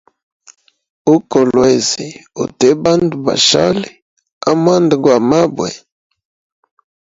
U 1.13 1.15
kolwezi 1.31 2.07
ute 2.43 2.69
bandu 2.83 3.15
bashali 3.25 3.89
amwanda 4.51 4.95
gwa 5.03 5.17
mabwe. 5.29 5.69